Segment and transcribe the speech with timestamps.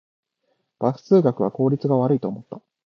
[0.79, 2.59] バス通学は効率が悪いと思った